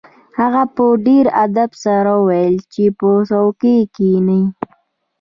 هغه 0.39 0.63
په 0.75 0.85
ډیر 1.05 1.25
ادب 1.45 1.69
سره 1.83 2.11
وویل 2.19 2.55
چې 2.73 2.83
په 2.99 3.07
څوکۍ 3.29 3.77
کښیني 3.95 4.41